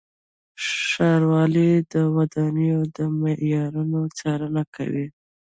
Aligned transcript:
ښاروالۍ 0.67 1.71
د 1.93 1.95
ودانیو 2.15 2.81
د 2.95 2.97
معیارونو 3.19 3.99
څارنه 4.17 4.63
کوي. 4.75 5.07